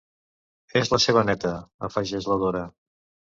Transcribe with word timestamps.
És 0.79 0.89
la 0.93 0.99
seva 1.03 1.23
neta 1.31 1.51
—afegeix 1.65 2.29
la 2.33 2.39
Dora. 2.47 2.65